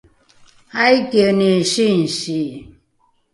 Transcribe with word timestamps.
aikieni 0.83 1.51
singsi? 1.73 2.39